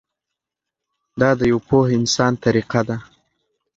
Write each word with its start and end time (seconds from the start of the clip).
دا 1.19 1.29
د 1.39 1.41
یوه 1.51 1.63
پوه 1.67 1.85
انسان 1.97 2.33
طریقه 2.43 2.81
ده. 2.87 2.97